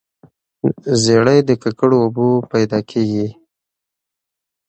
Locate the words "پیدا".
2.51-2.79